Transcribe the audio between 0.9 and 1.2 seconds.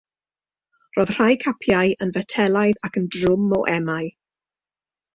Roedd